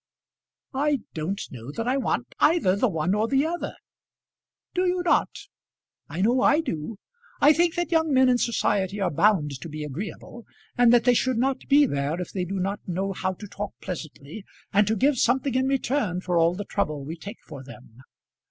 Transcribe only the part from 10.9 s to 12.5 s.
that they should not be there if they